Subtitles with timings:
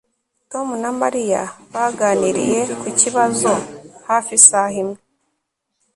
[0.51, 1.41] Tom na Mariya
[1.73, 3.51] baganiriye ku kibazo
[4.07, 4.99] hafi isaha imwe